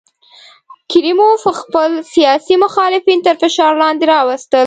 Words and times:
کریموف 0.91 1.43
خپل 1.59 1.91
سیاسي 2.13 2.55
مخالفین 2.65 3.19
تر 3.25 3.35
فشار 3.41 3.73
لاندې 3.81 4.05
راوستل. 4.11 4.59